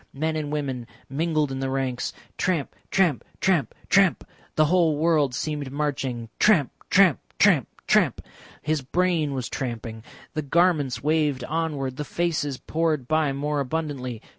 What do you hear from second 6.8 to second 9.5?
tramp, tramp, tramp; his brain was